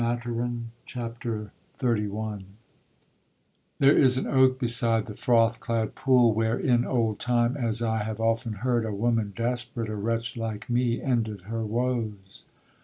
[0.87, 2.43] CHAPTER XXXI
[3.77, 7.99] There is an oak beside the froth clad pool, Where in old time, as I
[7.99, 12.47] have often heard, A woman desperate, a wretch like me, Ended her woes!